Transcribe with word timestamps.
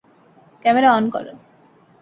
Camera 0.65 0.89
on 0.93 1.05
করো। 1.09 1.33